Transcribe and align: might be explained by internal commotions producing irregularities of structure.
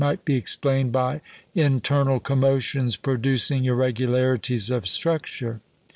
might 0.01 0.25
be 0.25 0.33
explained 0.35 0.91
by 0.91 1.21
internal 1.53 2.19
commotions 2.19 2.97
producing 2.97 3.65
irregularities 3.65 4.71
of 4.71 4.87
structure. 4.87 5.61